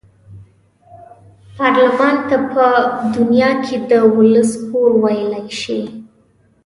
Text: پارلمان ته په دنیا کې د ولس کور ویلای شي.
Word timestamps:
پارلمان 1.57 2.15
ته 2.27 2.37
په 2.51 2.65
دنیا 3.15 3.51
کې 3.65 3.75
د 3.89 3.93
ولس 4.15 4.51
کور 4.69 4.91
ویلای 5.03 5.47
شي. 5.61 5.81